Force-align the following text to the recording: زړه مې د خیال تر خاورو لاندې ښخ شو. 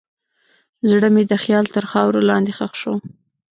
زړه 0.89 1.07
مې 1.13 1.23
د 1.31 1.33
خیال 1.43 1.65
تر 1.75 1.83
خاورو 1.91 2.27
لاندې 2.29 2.51
ښخ 2.57 2.73
شو. 2.81 2.93